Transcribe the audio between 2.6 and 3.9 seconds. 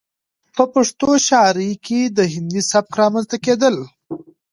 سبک رامنځته کېدل